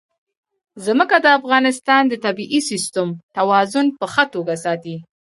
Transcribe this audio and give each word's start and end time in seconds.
ځمکه 0.85 1.17
د 1.21 1.27
افغانستان 1.39 2.03
د 2.07 2.13
طبعي 2.25 2.59
سیسټم 2.69 3.09
توازن 3.37 3.85
په 3.99 4.05
ښه 4.13 4.23
توګه 4.33 4.55
ساتي. 4.63 4.95